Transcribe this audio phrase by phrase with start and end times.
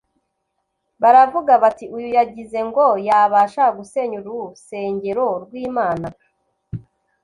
[1.01, 6.07] baravuga bati “Uyu yagize ngo yabasha gusenya urusengero rw’Imana